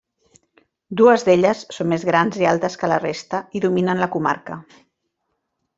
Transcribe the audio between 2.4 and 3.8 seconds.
i altes que la resta i